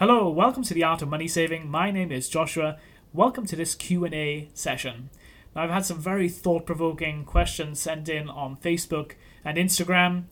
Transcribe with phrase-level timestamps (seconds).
[0.00, 1.70] Hello, welcome to the Art of Money Saving.
[1.70, 2.78] My name is Joshua.
[3.12, 5.10] Welcome to this Q&A session.
[5.54, 9.12] Now, I've had some very thought-provoking questions sent in on Facebook
[9.44, 10.24] and Instagram.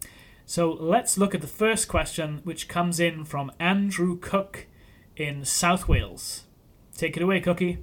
[0.46, 4.68] So let's look at the first question, which comes in from Andrew Cook
[5.18, 6.44] in South Wales.
[6.96, 7.76] Take it away, Cookie.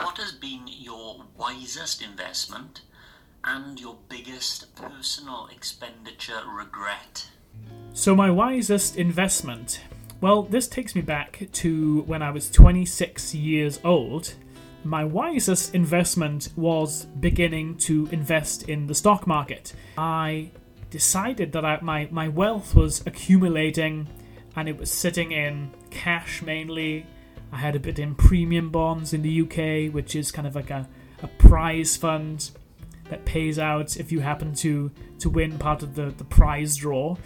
[0.00, 2.80] What has been your wisest investment
[3.44, 7.28] and your biggest personal expenditure regret?
[7.96, 9.80] So, my wisest investment.
[10.20, 14.34] Well, this takes me back to when I was 26 years old.
[14.84, 19.72] My wisest investment was beginning to invest in the stock market.
[19.96, 20.50] I
[20.90, 24.06] decided that I, my, my wealth was accumulating
[24.56, 27.06] and it was sitting in cash mainly.
[27.50, 30.68] I had a bit in premium bonds in the UK, which is kind of like
[30.68, 30.86] a,
[31.22, 32.50] a prize fund
[33.08, 34.90] that pays out if you happen to,
[35.20, 37.16] to win part of the, the prize draw.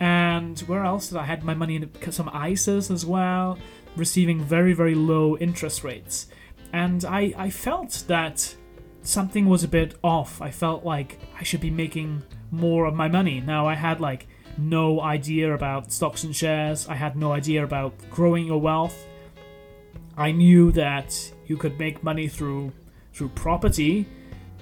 [0.00, 3.58] And where else did I had my money in some ISAs as well,
[3.96, 6.26] receiving very very low interest rates.
[6.72, 8.56] And I I felt that
[9.02, 10.40] something was a bit off.
[10.40, 13.40] I felt like I should be making more of my money.
[13.40, 14.26] Now I had like
[14.58, 16.88] no idea about stocks and shares.
[16.88, 19.06] I had no idea about growing your wealth.
[20.16, 22.72] I knew that you could make money through
[23.12, 24.06] through property,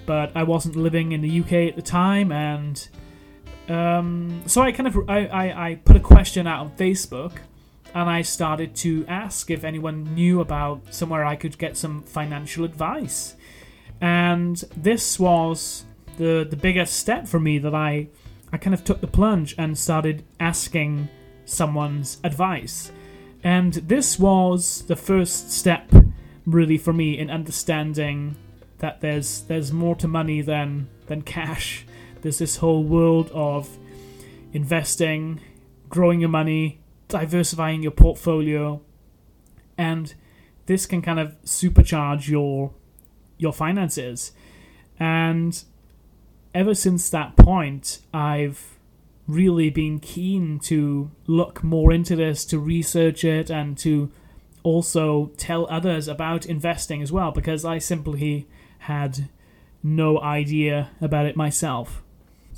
[0.05, 2.87] but I wasn't living in the UK at the time and
[3.69, 7.33] um, so I kind of I, I, I put a question out on Facebook
[7.93, 12.65] and I started to ask if anyone knew about somewhere I could get some financial
[12.65, 13.35] advice.
[14.01, 15.85] And this was
[16.17, 18.07] the the biggest step for me that I
[18.51, 21.07] I kind of took the plunge and started asking
[21.45, 22.91] someone's advice.
[23.43, 25.91] And this was the first step
[26.45, 28.35] really for me in understanding
[28.79, 31.85] that there's there's more to money than than cash
[32.21, 33.77] there's this whole world of
[34.53, 35.39] investing,
[35.89, 38.81] growing your money, diversifying your portfolio,
[39.77, 40.13] and
[40.65, 42.73] this can kind of supercharge your
[43.37, 44.31] your finances.
[44.99, 45.63] And
[46.53, 48.77] ever since that point, I've
[49.27, 54.11] really been keen to look more into this, to research it, and to
[54.61, 58.47] also tell others about investing as well, because I simply
[58.79, 59.29] had
[59.81, 62.03] no idea about it myself.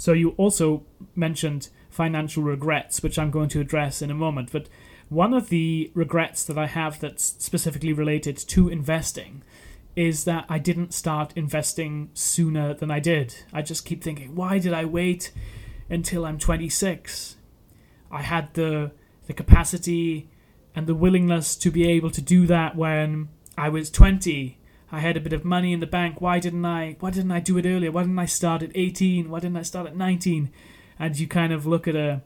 [0.01, 0.81] So you also
[1.15, 4.51] mentioned financial regrets, which I'm going to address in a moment.
[4.51, 4.67] But
[5.09, 9.43] one of the regrets that I have that's specifically related to investing
[9.95, 13.43] is that I didn't start investing sooner than I did.
[13.53, 15.31] I just keep thinking, why did I wait
[15.87, 17.35] until I'm 26?
[18.09, 18.93] I had the
[19.27, 20.31] the capacity
[20.73, 24.57] and the willingness to be able to do that when I was 20
[24.91, 26.19] I had a bit of money in the bank.
[26.19, 26.97] Why didn't I?
[26.99, 27.91] Why didn't I do it earlier?
[27.91, 29.29] Why didn't I start at 18?
[29.29, 30.51] Why didn't I start at 19?
[30.99, 32.21] And you kind of look at a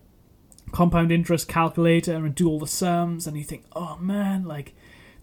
[0.71, 4.73] compound interest calculator and do all the sums, and you think, oh man, like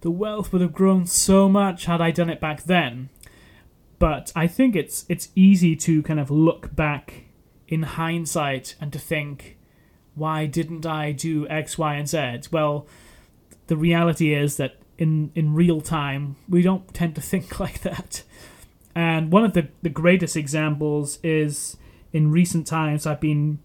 [0.00, 3.08] the wealth would have grown so much had I done it back then.
[3.98, 7.24] But I think it's it's easy to kind of look back
[7.68, 9.56] in hindsight and to think,
[10.14, 12.48] why didn't I do X, Y, and Z?
[12.50, 12.86] Well,
[13.66, 16.36] the reality is that in in real time.
[16.48, 18.22] We don't tend to think like that.
[18.94, 21.76] And one of the, the greatest examples is
[22.12, 23.58] in recent times I've been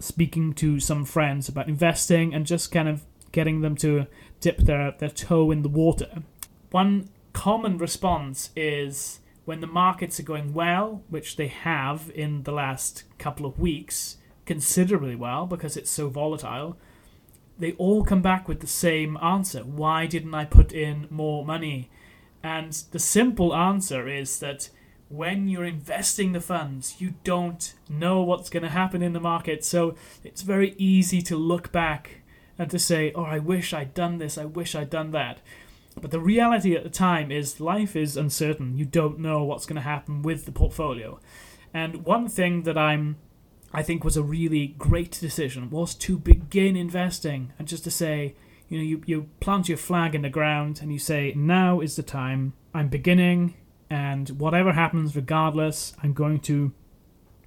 [0.00, 4.06] speaking to some friends about investing and just kind of getting them to
[4.40, 6.22] dip their, their toe in the water.
[6.72, 12.52] One common response is when the markets are going well, which they have in the
[12.52, 14.16] last couple of weeks,
[14.46, 16.76] considerably well because it's so volatile,
[17.60, 19.60] they all come back with the same answer.
[19.60, 21.90] Why didn't I put in more money?
[22.42, 24.70] And the simple answer is that
[25.08, 29.64] when you're investing the funds, you don't know what's going to happen in the market.
[29.64, 29.94] So
[30.24, 32.22] it's very easy to look back
[32.58, 35.40] and to say, oh, I wish I'd done this, I wish I'd done that.
[36.00, 38.76] But the reality at the time is life is uncertain.
[38.78, 41.20] You don't know what's going to happen with the portfolio.
[41.74, 43.16] And one thing that I'm
[43.72, 48.34] I think was a really great decision was to begin investing and just to say,
[48.68, 51.96] you know, you, you plant your flag in the ground and you say, now is
[51.96, 52.52] the time.
[52.72, 53.54] I'm beginning,
[53.90, 56.72] and whatever happens, regardless, I'm going to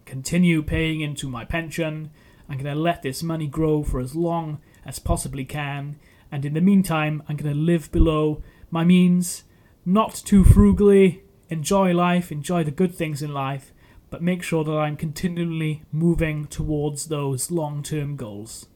[0.05, 2.11] continue paying into my pension.
[2.49, 5.97] I'm going to let this money grow for as long as possibly can.
[6.29, 9.43] And in the meantime, I'm going to live below my means,
[9.85, 13.72] not too frugally, enjoy life, enjoy the good things in life,
[14.13, 18.68] but make sure that I'm continually moving towards those long term goals.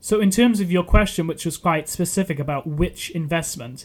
[0.00, 3.84] So, in terms of your question, which was quite specific about which investment,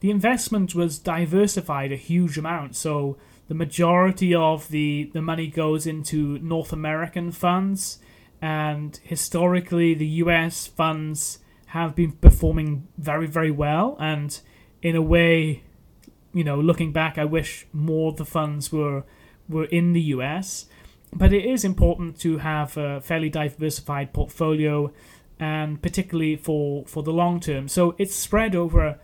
[0.00, 2.74] the investment was diversified a huge amount.
[2.74, 7.98] So, the majority of the, the money goes into North American funds,
[8.40, 13.94] and historically, the US funds have been performing very, very well.
[14.00, 14.40] And
[14.80, 15.64] in a way,
[16.32, 19.04] you know, looking back, I wish more of the funds were
[19.50, 20.66] were in the US.
[21.12, 24.92] But it is important to have a fairly diversified portfolio,
[25.38, 27.68] and particularly for for the long term.
[27.68, 28.98] So it's spread over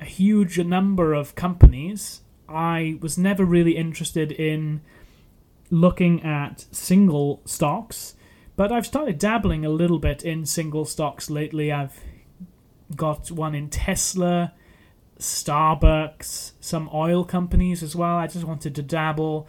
[0.00, 2.22] a huge number of companies.
[2.48, 4.80] I was never really interested in
[5.70, 8.14] looking at single stocks,
[8.56, 11.70] but I've started dabbling a little bit in single stocks lately.
[11.70, 12.00] I've
[12.96, 14.54] got one in Tesla,
[15.18, 18.16] Starbucks, some oil companies as well.
[18.16, 19.46] I just wanted to dabble,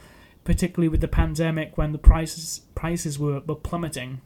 [0.50, 4.20] particularly with the pandemic when the prices prices were, were plummeting.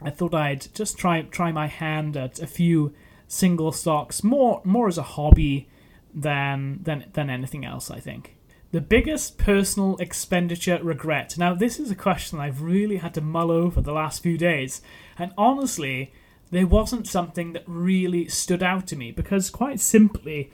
[0.00, 2.94] I thought I'd just try try my hand at a few
[3.26, 5.68] single stocks, more more as a hobby
[6.14, 7.90] than than than anything else.
[7.90, 8.38] I think.
[8.70, 11.36] The biggest personal expenditure regret.
[11.36, 14.80] Now, this is a question I've really had to mull over the last few days,
[15.18, 16.14] and honestly,
[16.50, 20.50] there wasn't something that really stood out to me because, quite simply,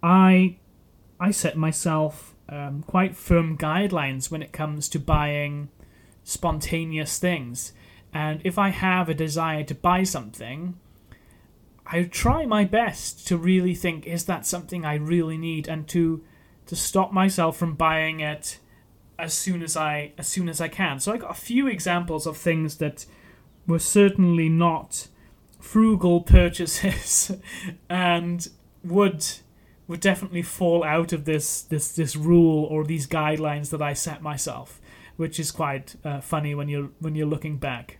[0.00, 0.58] I
[1.18, 5.68] I set myself um, quite firm guidelines when it comes to buying
[6.22, 7.72] spontaneous things,
[8.12, 10.78] and if I have a desire to buy something,
[11.86, 16.22] I try my best to really think: is that something I really need, and to
[16.66, 18.58] to stop myself from buying it
[19.18, 21.00] as soon as I as soon as I can.
[21.00, 23.06] So I got a few examples of things that
[23.66, 25.08] were certainly not
[25.60, 27.32] frugal purchases
[27.88, 28.48] and
[28.82, 29.24] would
[29.86, 34.22] would definitely fall out of this this this rule or these guidelines that I set
[34.22, 34.80] myself,
[35.16, 37.98] which is quite uh, funny when you're when you're looking back.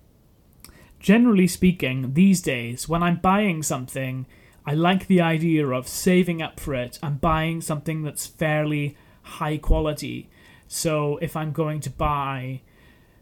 [0.98, 4.26] Generally speaking, these days when I'm buying something
[4.66, 9.58] I like the idea of saving up for it and buying something that's fairly high
[9.58, 10.30] quality.
[10.68, 12.62] So if I'm going to buy,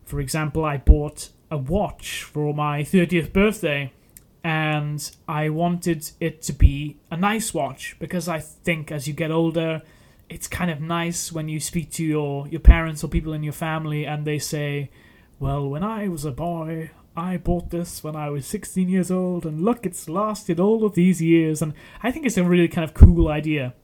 [0.04, 3.92] for example, I bought a watch for my 30th birthday
[4.44, 9.30] and I wanted it to be a nice watch because I think as you get
[9.30, 9.82] older,
[10.28, 13.52] it's kind of nice when you speak to your, your parents or people in your
[13.52, 14.90] family and they say,
[15.38, 19.44] Well, when I was a boy, I bought this when I was 16 years old,
[19.44, 21.60] and look, it's lasted all of these years.
[21.60, 23.74] And I think it's a really kind of cool idea.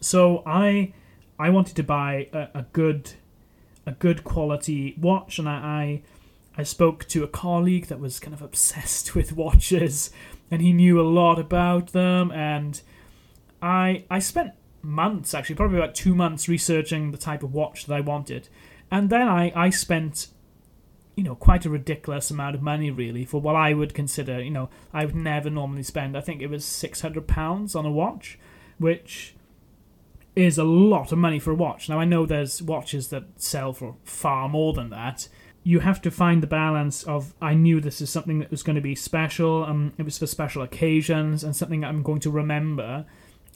[0.00, 0.92] So I
[1.38, 3.12] I wanted to buy a, a good
[3.86, 6.02] a good quality watch, and I, I
[6.60, 10.10] I spoke to a colleague that was kind of obsessed with watches,
[10.50, 12.30] and he knew a lot about them.
[12.32, 12.80] And
[13.62, 14.52] I I spent
[14.82, 18.48] months actually, probably about two months, researching the type of watch that I wanted,
[18.90, 20.28] and then I I spent
[21.16, 24.50] you know, quite a ridiculous amount of money, really, for what I would consider, you
[24.50, 26.16] know, I would never normally spend.
[26.16, 28.38] I think it was £600 on a watch,
[28.78, 29.34] which
[30.34, 31.90] is a lot of money for a watch.
[31.90, 35.28] Now, I know there's watches that sell for far more than that.
[35.62, 38.76] You have to find the balance of I knew this is something that was going
[38.76, 43.04] to be special, and it was for special occasions, and something I'm going to remember.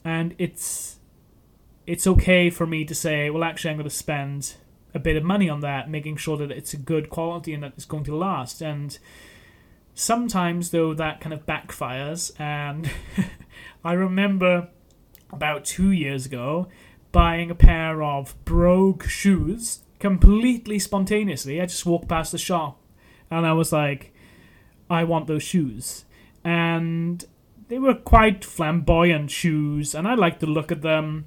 [0.04, 0.98] And it's
[1.86, 4.54] it's okay for me to say, well, actually, I'm going to spend
[4.94, 7.72] a bit of money on that, making sure that it's a good quality and that
[7.76, 8.62] it's going to last.
[8.62, 8.96] And
[9.94, 12.38] sometimes, though, that kind of backfires.
[12.40, 12.90] And
[13.84, 14.68] I remember
[15.32, 16.68] about two years ago
[17.12, 21.60] buying a pair of Brogue shoes completely spontaneously.
[21.60, 22.80] I just walked past the shop
[23.30, 24.12] and I was like,
[24.90, 26.04] I want those shoes.
[26.44, 27.24] And
[27.68, 31.24] they were quite flamboyant shoes, and I liked the look of them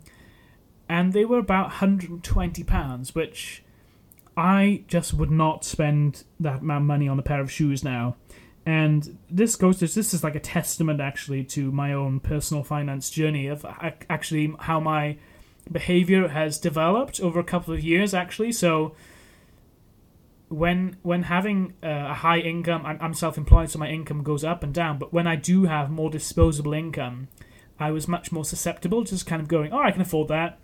[0.90, 3.64] and they were about 120 pounds which
[4.36, 8.16] i just would not spend that amount of money on a pair of shoes now
[8.66, 13.10] and this goes to this is like a testament actually to my own personal finance
[13.10, 13.66] journey of
[14.10, 15.18] actually how my
[15.72, 18.96] behavior has developed over a couple of years actually so
[20.50, 24.98] when when having a high income I'm, self-employed so my income goes up and down
[24.98, 27.28] but when i do have more disposable income
[27.80, 30.60] i was much more susceptible to just kind of going oh i can afford that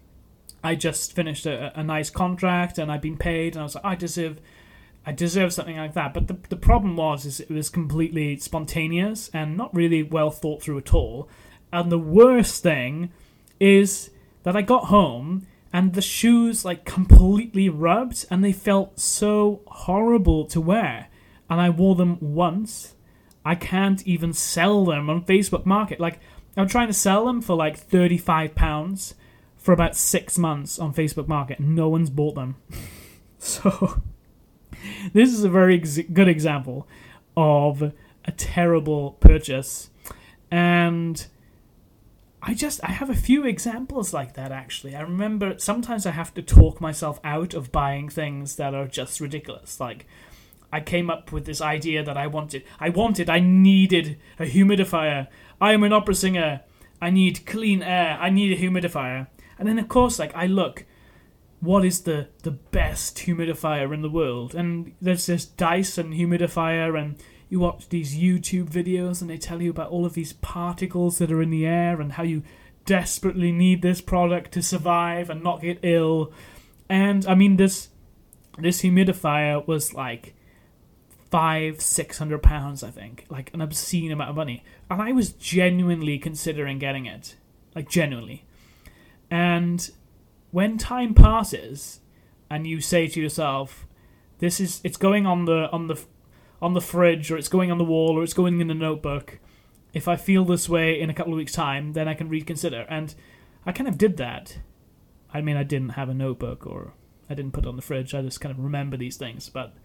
[0.64, 3.86] I just finished a, a nice contract and i've been paid, and I was like,
[3.86, 4.40] I deserve,
[5.06, 6.14] I deserve something like that.
[6.14, 10.64] But the the problem was, is it was completely spontaneous and not really well thought
[10.64, 11.28] through at all.
[11.72, 13.12] And the worst thing
[13.60, 14.12] is
[14.44, 20.46] that I got home and the shoes like completely rubbed and they felt so horrible
[20.46, 21.08] to wear.
[21.50, 22.96] And I wore them once.
[23.44, 26.00] I can't even sell them on Facebook Market.
[26.00, 26.20] Like
[26.56, 29.16] I'm trying to sell them for like thirty five pounds
[29.58, 31.60] for about six months on Facebook Market.
[31.60, 32.58] No one's bought them.
[33.38, 34.02] so,
[35.14, 36.88] this is a very ex- good example
[37.36, 37.94] of
[38.26, 39.90] a terrible purchase.
[40.52, 41.26] And
[42.46, 44.96] I just, I have a few examples like that actually.
[44.96, 49.22] I remember sometimes I have to talk myself out of buying things that are just
[49.22, 49.80] ridiculous.
[49.80, 50.06] Like,
[50.72, 52.64] I came up with this idea that I wanted.
[52.80, 55.28] I wanted, I needed a humidifier.
[55.62, 56.62] I am an opera singer.
[57.02, 58.18] I need clean air.
[58.20, 59.28] I need a humidifier.
[59.58, 60.86] And then, of course, like, I look,
[61.62, 64.54] what is the, the best humidifier in the world?
[64.54, 67.16] And there's this Dyson humidifier, and
[67.54, 71.32] you watch these YouTube videos, and they tell you about all of these particles that
[71.32, 72.42] are in the air and how you
[72.84, 76.34] desperately need this product to survive and not get ill.
[76.90, 77.90] And I mean, this
[78.58, 80.34] this humidifier was like
[81.30, 84.64] five, six hundred pounds, I think, like an obscene amount of money.
[84.90, 87.36] And I was genuinely considering getting it,
[87.76, 88.46] like genuinely.
[89.30, 89.92] And
[90.50, 92.00] when time passes,
[92.50, 93.86] and you say to yourself,
[94.40, 96.04] "This is it's going on the on the
[96.64, 99.40] on the fridge, or it's going on the wall, or it's going in the notebook."
[99.94, 102.88] If I feel this way in a couple of weeks' time, then I can reconsider.
[102.90, 103.14] And
[103.64, 104.58] I kind of did that.
[105.32, 106.94] I mean, I didn't have a notebook or
[107.30, 108.16] I didn't put it on the fridge.
[108.16, 109.50] I just kind of remember these things.
[109.50, 109.76] But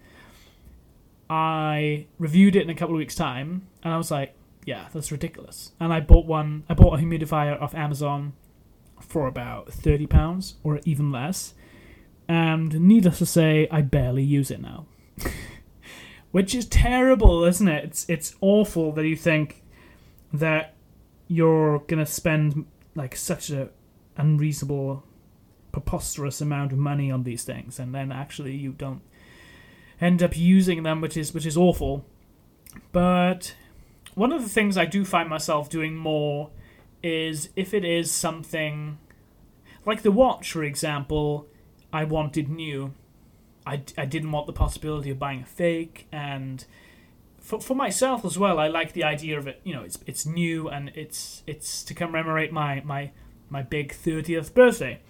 [1.29, 5.13] I reviewed it in a couple of weeks' time, and I was like, yeah, that's
[5.13, 5.73] ridiculous.
[5.79, 6.65] And I bought one.
[6.69, 8.33] I bought a humidifier off Amazon
[9.01, 11.55] for about thirty pounds or even less.
[12.29, 14.87] And needless to say, I barely use it now,
[16.31, 17.85] which is terrible, isn't it?
[17.85, 19.63] It's it's awful that you think
[20.33, 20.75] that
[21.27, 23.71] you're gonna spend like such a
[24.17, 25.05] unreasonable,
[25.73, 29.03] preposterous amount of money on these things, and then actually you don't
[30.01, 32.05] end up using them, which is which is awful.
[32.93, 33.55] But
[34.15, 36.51] one of the things I do find myself doing more
[37.03, 38.99] is if it is something
[39.87, 41.47] like the watch, for example,
[41.93, 42.95] I wanted new.
[43.69, 46.65] I, I didn't want the possibility of buying a fake, and
[47.39, 49.61] for, for myself as well, I like the idea of it.
[49.63, 53.13] You know, it's it's new and it's it's to commemorate my my
[53.51, 55.01] my big thirtieth birthday.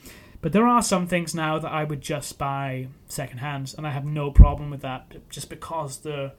[0.41, 4.05] But there are some things now that I would just buy secondhand, and I have
[4.05, 6.33] no problem with that, just because the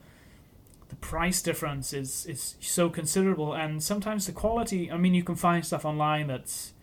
[0.90, 4.90] the price difference is is so considerable, and sometimes the quality.
[4.90, 6.74] I mean, you can find stuff online that's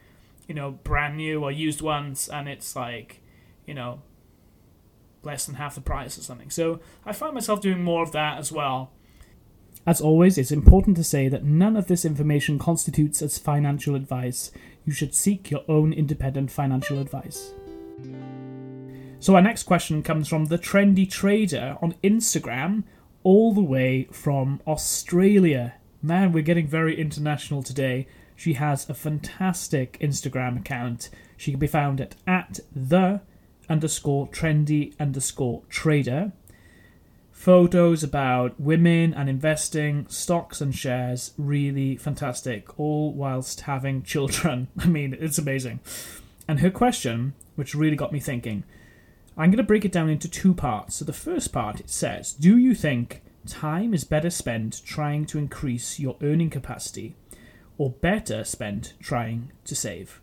[0.47, 3.21] you know brand new or used once, and it's like
[3.67, 4.01] you know
[5.27, 6.49] less than half the price or something.
[6.49, 8.91] So I find myself doing more of that as well.
[9.85, 14.51] As always, it's important to say that none of this information constitutes as financial advice.
[14.85, 17.53] You should seek your own independent financial advice.
[19.19, 22.83] So, our next question comes from the Trendy Trader on Instagram,
[23.23, 25.75] all the way from Australia.
[26.01, 28.07] Man, we're getting very international today.
[28.35, 31.09] She has a fantastic Instagram account.
[31.37, 33.21] She can be found at, at the
[33.69, 36.31] underscore trendy underscore trader
[37.37, 44.67] photos about women and investing, stocks and shares, really fantastic, all whilst having children.
[44.79, 45.79] I mean, it's amazing.
[46.47, 48.63] And her question, which really got me thinking,
[49.37, 50.95] I'm going to break it down into two parts.
[50.95, 55.37] So the first part it says, Do you think time is better spent trying to
[55.37, 57.15] increase your earning capacity
[57.77, 60.21] or better spent trying to save?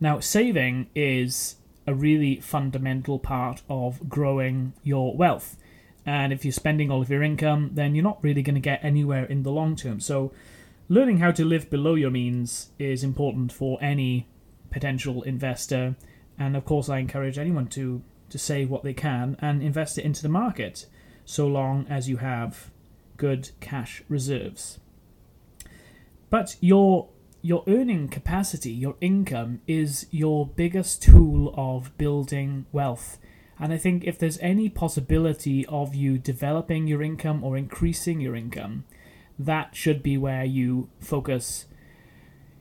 [0.00, 1.56] Now, saving is
[1.88, 5.56] a really fundamental part of growing your wealth.
[6.04, 8.84] And if you're spending all of your income, then you're not really going to get
[8.84, 9.98] anywhere in the long term.
[9.98, 10.30] So,
[10.90, 14.28] learning how to live below your means is important for any
[14.70, 15.96] potential investor.
[16.38, 20.04] And of course, I encourage anyone to, to save what they can and invest it
[20.04, 20.84] into the market,
[21.24, 22.70] so long as you have
[23.16, 24.78] good cash reserves.
[26.28, 27.08] But your
[27.42, 33.18] your earning capacity, your income, is your biggest tool of building wealth.
[33.60, 38.36] And I think if there's any possibility of you developing your income or increasing your
[38.36, 38.84] income,
[39.38, 41.66] that should be where you focus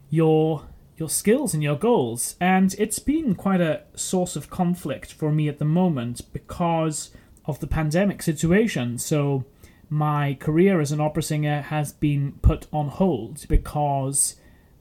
[0.10, 0.68] your
[0.98, 2.36] your skills and your goals.
[2.42, 7.12] And it's been quite a source of conflict for me at the moment because
[7.46, 8.98] of the pandemic situation.
[8.98, 9.46] So
[9.90, 14.38] my career as an opera singer has been put on hold because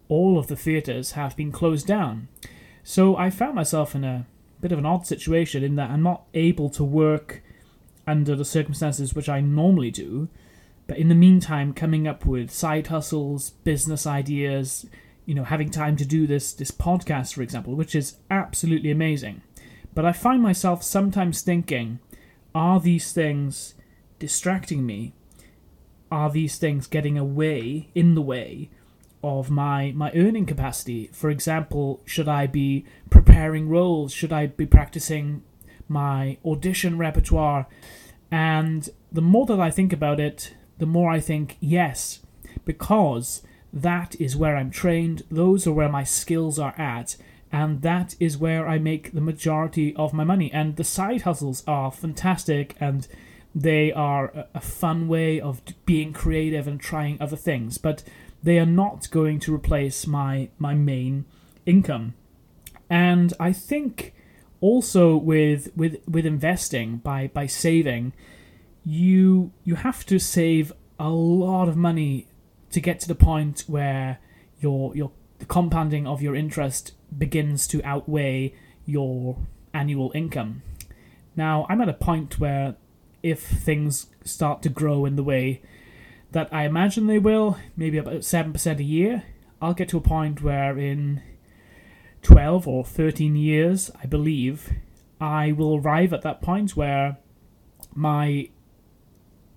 [0.08, 2.28] all of the theatres have been closed down.
[2.82, 4.26] So I found myself in a
[4.60, 7.42] bit of an odd situation in that I'm not able to work
[8.06, 10.28] under the circumstances which I normally do,
[10.86, 14.86] but in the meantime, coming up with side hustles, business ideas,
[15.24, 19.42] you know, having time to do this this podcast, for example, which is absolutely amazing.
[19.94, 21.98] But I find myself sometimes thinking,
[22.54, 23.74] are these things
[24.18, 25.14] distracting me?
[26.10, 28.70] Are these things getting away in the way
[29.22, 31.10] of my my earning capacity.
[31.12, 34.12] For example, should I be preparing roles?
[34.12, 35.42] Should I be practicing
[35.88, 37.66] my audition repertoire?
[38.30, 42.20] And the more that I think about it, the more I think yes,
[42.64, 43.42] because
[43.72, 47.16] that is where I'm trained, those are where my skills are at,
[47.52, 50.50] and that is where I make the majority of my money.
[50.52, 53.06] And the side hustles are fantastic and
[53.56, 58.04] They are a, fun way of being creative and trying other things, but
[58.46, 61.24] they are not going to replace my my main
[61.66, 62.14] income.
[62.88, 64.14] And I think
[64.60, 68.12] also with with with investing by by saving,
[68.84, 72.28] you you have to save a lot of money
[72.70, 74.20] to get to the point where
[74.60, 75.10] your your
[75.40, 79.38] the compounding of your interest begins to outweigh your
[79.74, 80.62] annual income.
[81.34, 82.76] Now, I'm at a point where
[83.24, 85.62] if things start to grow in the way
[86.32, 89.22] that I imagine they will, maybe about 7% a year,
[89.60, 91.22] I'll get to a point where in
[92.22, 94.72] 12 or 13 years, I believe,
[95.20, 97.18] I will arrive at that point where
[97.94, 98.50] my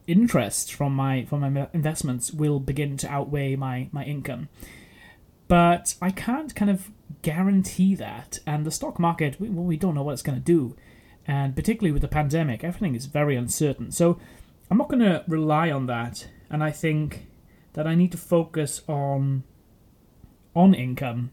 [0.07, 4.49] interest from my from my investments will begin to outweigh my my income.
[5.47, 10.03] But I can't kind of guarantee that, and the stock market, we, we don't know
[10.03, 10.75] what it's going to do,
[11.27, 13.91] and particularly with the pandemic, everything is very uncertain.
[13.91, 14.19] So
[14.69, 17.27] I'm not going to rely on that, and I think
[17.73, 19.43] that I need to focus on
[20.55, 21.31] on income.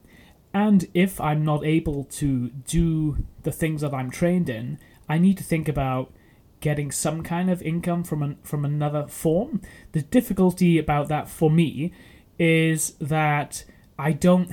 [0.52, 5.36] And if I'm not able to do the things that I'm trained in, I need
[5.38, 6.12] to think about
[6.60, 9.60] getting some kind of income from an, from another form.
[9.92, 11.92] The difficulty about that for me
[12.38, 13.64] is that
[13.98, 14.50] I don't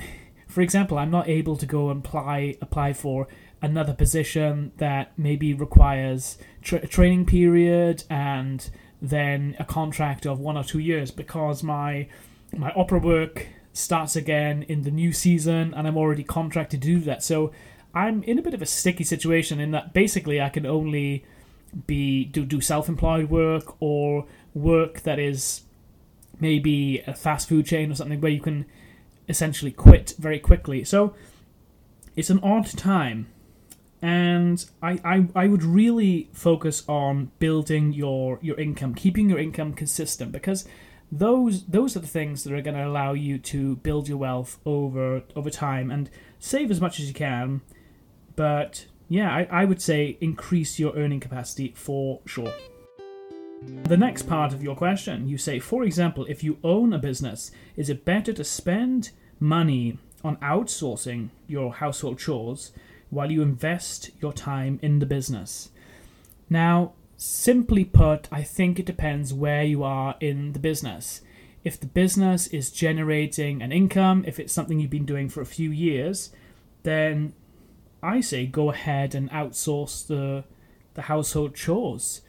[0.54, 3.26] for example, I'm not able to go and apply apply for
[3.60, 8.70] another position that maybe requires tra- a training period and
[9.10, 12.08] then a contract of one or two years because my
[12.56, 17.00] my opera work starts again in the new season and I'm already contracted to do
[17.00, 17.22] that.
[17.22, 17.52] So
[17.94, 21.24] I'm in a bit of a sticky situation in that basically I can only
[21.86, 25.62] be do do self-employed work or work that is
[26.40, 28.64] maybe a fast food chain or something where you can
[29.28, 30.84] essentially quit very quickly.
[30.84, 31.14] So
[32.16, 33.26] it's an odd time.
[34.04, 39.72] And I, I, I would really focus on building your, your income, keeping your income
[39.72, 40.68] consistent, because
[41.10, 44.58] those those are the things that are going to allow you to build your wealth
[44.66, 47.62] over over time and save as much as you can.
[48.36, 52.52] But yeah, I, I would say increase your earning capacity for sure.
[53.84, 57.52] The next part of your question, you say, for example, if you own a business,
[57.74, 62.72] is it better to spend money on outsourcing your household chores
[63.14, 65.70] while you invest your time in the business?
[66.50, 71.22] Now, simply put, I think it depends where you are in the business.
[71.62, 75.46] If the business is generating an income, if it's something you've been doing for a
[75.46, 76.30] few years,
[76.82, 77.32] then
[78.02, 80.44] I say go ahead and outsource the
[80.92, 82.20] the household chores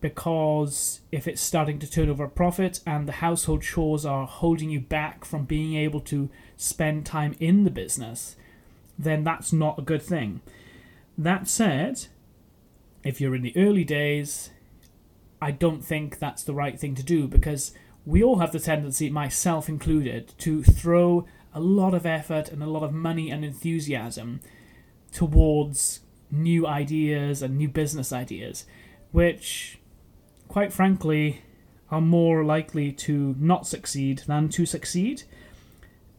[0.00, 4.68] because if it's starting to turn over a profit and the household chores are holding
[4.68, 8.34] you back from being able to spend time in the business,
[9.02, 10.40] then that's not a good thing.
[11.16, 12.06] That said,
[13.04, 14.50] if you're in the early days,
[15.40, 17.72] I don't think that's the right thing to do because
[18.06, 22.70] we all have the tendency, myself included, to throw a lot of effort and a
[22.70, 24.40] lot of money and enthusiasm
[25.12, 28.64] towards new ideas and new business ideas,
[29.10, 29.78] which
[30.52, 31.40] quite frankly,
[31.90, 35.22] are more likely to not succeed than to succeed.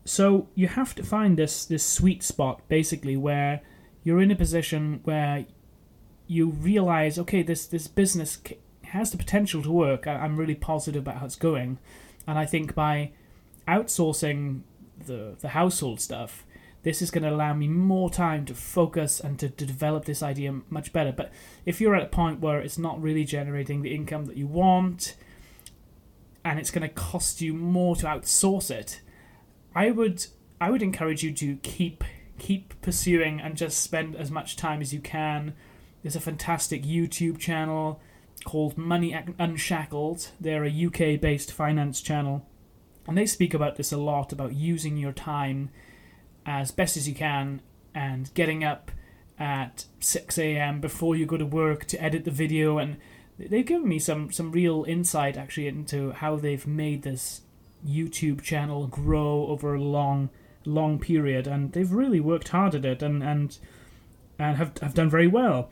[0.06, 3.62] So you have to find this this sweet spot basically where
[4.04, 5.46] you're in a position where
[6.28, 8.38] you realize, okay, this this business
[8.86, 10.06] has the potential to work.
[10.08, 11.80] I'm really positive about how it's going,
[12.28, 13.12] and I think by
[13.68, 14.62] outsourcing
[15.06, 16.46] the the household stuff,
[16.84, 20.22] this is going to allow me more time to focus and to, to develop this
[20.22, 21.13] idea much better.
[21.13, 21.32] But
[21.66, 25.16] if you're at a point where it's not really generating the income that you want,
[26.44, 29.00] and it's going to cost you more to outsource it,
[29.76, 30.26] I would
[30.62, 32.04] I would encourage you to keep
[32.40, 35.54] keep pursuing and just spend as much time as you can.
[36.02, 38.02] There's a fantastic YouTube channel
[38.44, 40.30] called Money Unshackled.
[40.40, 42.46] They're a UK based finance channel,
[43.08, 45.70] and they speak about this a lot about using your time
[46.46, 47.62] as best as you can
[47.96, 48.92] and getting up
[49.40, 50.82] at 6 a.m.
[50.82, 52.98] before you go to work to edit the video and
[53.40, 57.42] they've given me some some real insight actually into how they've made this
[57.88, 60.30] YouTube channel grow over a long
[60.65, 63.58] long period and they've really worked hard at it and and
[64.39, 65.69] and have have done very well.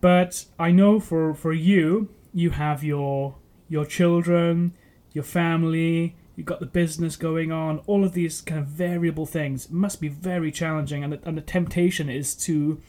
[0.00, 3.36] But I know for for you you have your
[3.68, 4.72] your children,
[5.12, 9.70] your family, you've got the business going on, all of these kind of variable things
[9.70, 12.80] must be very challenging, and the, and the temptation is to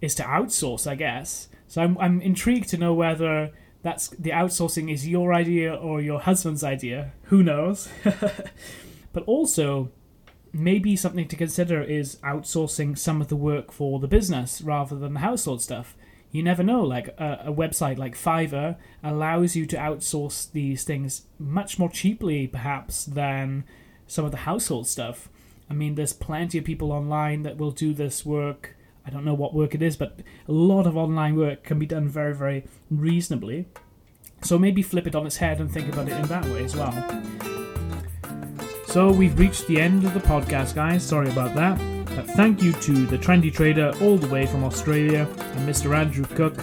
[0.00, 1.48] is to outsource, I guess.
[1.68, 3.52] So I'm I'm intrigued to know whether
[3.86, 7.12] that's the outsourcing is your idea or your husband's idea.
[7.26, 7.88] Who knows?
[9.12, 9.92] but also,
[10.52, 15.14] maybe something to consider is outsourcing some of the work for the business rather than
[15.14, 15.94] the household stuff.
[16.32, 16.82] you never know.
[16.82, 22.48] Like a, a website like Fiverr allows you to outsource these things much more cheaply,
[22.48, 23.62] perhaps, than
[24.08, 25.28] some of the household stuff.
[25.70, 28.74] I mean, there's plenty of people online that will do this work.
[29.06, 31.86] I don't know what work it is, but a lot of online work can be
[31.86, 33.66] done very, very reasonably.
[34.42, 36.76] So maybe flip it on its head and think about it in that way as
[36.76, 36.92] well.
[38.86, 41.04] So we've reached the end of the podcast, guys.
[41.04, 41.78] Sorry about that.
[42.16, 45.94] But thank you to the Trendy Trader all the way from Australia and Mr.
[45.94, 46.58] Andrew Cook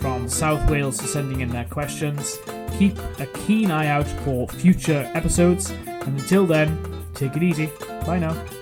[0.00, 2.38] from South Wales for sending in their questions.
[2.78, 6.78] Keep a keen eye out for future episodes, and until then,
[7.14, 7.70] take it easy.
[8.04, 8.57] Bye now.